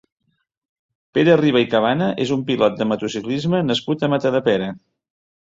Pere 1.17 1.35
Riba 1.41 1.61
i 1.63 1.67
Cabana 1.73 2.07
és 2.25 2.33
un 2.37 2.41
pilot 2.49 2.81
de 2.81 2.89
motociclisme 2.93 3.61
nascut 3.69 4.09
a 4.09 4.11
Matadepera. 4.17 4.73